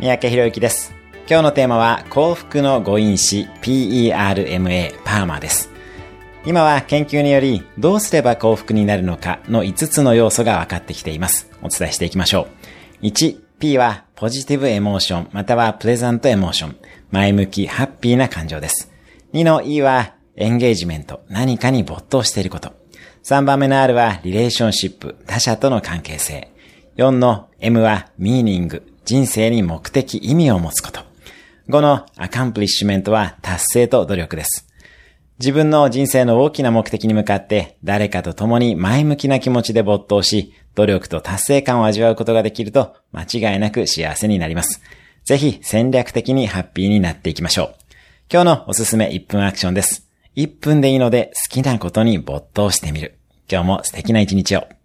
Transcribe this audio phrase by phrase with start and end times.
[0.00, 0.94] 三宅博之です。
[1.28, 5.68] 今日のテーマは幸福の誤因子 PERMA パーマです。
[6.46, 11.50] 今は研究によりどうすれば幸福になるのかの5つの要素が分かってきています。
[11.62, 12.48] お伝えしていきましょ
[13.02, 13.04] う。
[13.04, 16.76] 1、P はポジティブエモーションまたはプレザントエモーション。
[17.10, 18.90] 前向き、ハッピーな感情です。
[19.34, 22.72] 2の E はエンゲージメント、何かに没頭していること。
[23.24, 26.50] 3番目の R はリレーションシップ、他者との関係性。
[26.96, 31.00] 4の M は meaning、人生に目的、意味を持つこと。
[31.68, 34.66] 5の accomplishment は達成と努力です。
[35.38, 44.82] 自分の人生の大きな目的に向かって誰かと共に前向きな気持ちで没頭し、努力と達成感を味わうことができると間違いなく幸せになります。
[45.24, 47.74] ぜひ戦略的にハッピーになっていきましょう。
[48.30, 50.06] 今日のおすすめ1分アクションです。
[50.36, 53.18] 1分でいいので好きなことに没頭してみる。
[53.50, 54.79] 今日も素敵な一日を。